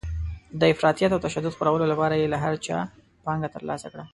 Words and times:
د 0.59 0.61
افراطیت 0.73 1.11
او 1.13 1.23
تشدد 1.25 1.55
خپرولو 1.55 1.85
لپاره 1.91 2.13
یې 2.21 2.27
له 2.33 2.37
هر 2.43 2.53
چا 2.65 2.77
پانګه 3.23 3.49
ترلاسه 3.55 3.87
کړه. 3.93 4.03